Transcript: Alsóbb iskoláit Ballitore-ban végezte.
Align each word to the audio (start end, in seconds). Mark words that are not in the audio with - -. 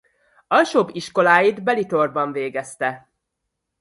Alsóbb 0.47 0.89
iskoláit 0.95 1.63
Ballitore-ban 1.63 2.31
végezte. 2.31 3.09